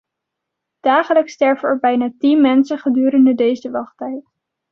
[0.79, 4.29] Dagelijks sterven er bijna tien mensen gedurende deze wachttijd.